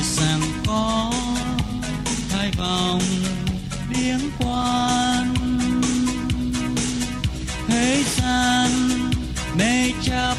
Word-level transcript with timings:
ngoài 0.00 0.12
rằng 0.16 0.40
có 0.66 1.12
hai 2.30 2.50
vòng 2.58 3.00
biếng 3.90 4.30
quan. 4.38 5.34
Thế 7.68 8.04
gian 8.16 8.70
mê 9.58 9.92
chấp 10.02 10.36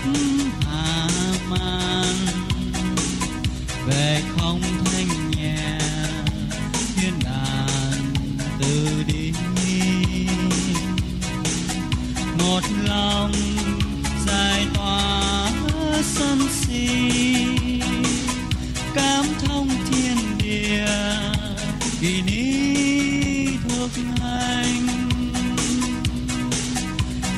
kỳ 23.95 24.01
anh. 24.21 24.87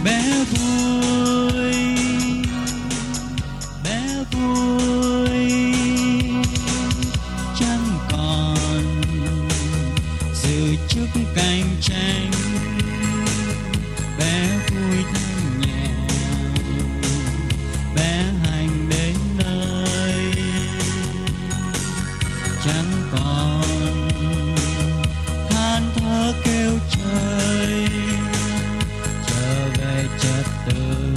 Bé 0.03 0.43
vui 0.51 1.73
bé 3.83 4.23
vui 4.31 5.73
chẳng 7.59 7.97
còn 8.11 8.85
sự 10.33 10.75
chức 10.89 11.07
cạnh 11.35 11.75
tranh. 11.81 12.31
Bé 14.19 14.59
vui 14.69 15.03
thanh 15.13 15.61
nhẹ, 15.61 15.87
bé 17.95 18.23
hành 18.43 18.89
đến 18.89 19.15
nơi. 19.37 20.33
Chẳng 22.65 22.91
còn 23.11 23.63
than 25.95 26.03
thở 26.03 26.33
kêu 26.43 26.71
trời, 26.89 27.87
trở 29.27 29.69
về 29.77 30.05
trật 30.19 30.45
tự. 30.65 31.13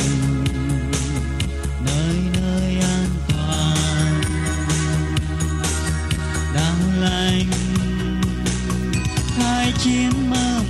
Nơi 1.86 2.16
nơi 2.40 2.78
an 2.80 3.08
toàn 3.28 4.20
đang 6.54 7.00
lành 7.00 7.46
khai 9.36 9.72
chiến 9.78 10.10
mơ 10.30 10.60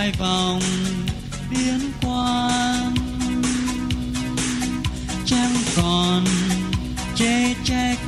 hai 0.00 0.12
vòng 0.12 0.60
biến 1.50 1.80
quang. 2.02 2.94
Chẳng 5.26 5.54
còn 5.76 6.24
chê 7.14 7.54
trách 7.64 7.98